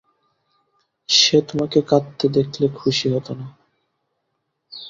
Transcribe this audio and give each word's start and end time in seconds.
সে 1.09 1.37
তোমাকে 1.41 1.79
কাঁদতে 1.89 2.25
দেখলে 2.37 2.65
খুশি 2.79 3.07
হত 3.13 3.27
না। 3.31 3.47